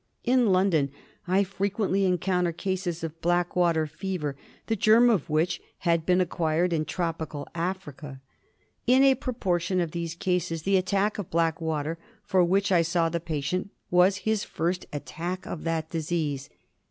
In 0.23 0.47
London 0.51 0.89
I 1.27 1.43
frequently 1.43 2.05
encounter 2.05 2.51
cases 2.51 3.03
of 3.03 3.21
Blackwater 3.21 3.85
Fever 3.85 4.35
the 4.65 4.75
germ 4.75 5.11
of 5.11 5.29
which 5.29 5.61
had 5.77 6.07
been 6.07 6.19
acquired 6.19 6.73
in 6.73 6.85
tropical 6.85 7.47
Africa. 7.53 8.19
In 8.87 9.03
a 9.03 9.13
proportion 9.13 9.79
of 9.79 9.91
these 9.91 10.15
cases 10.15 10.63
the 10.63 10.75
attack 10.75 11.19
of 11.19 11.29
Blackwater 11.29 11.99
for 12.23 12.43
which 12.43 12.71
I 12.71 12.81
saw 12.81 13.09
the 13.09 13.19
patient 13.19 13.69
was 13.91 14.17
his 14.25 14.43
first 14.43 14.87
attack 14.91 15.45
of 15.45 15.65
that 15.65 15.91
disease. 15.91 16.49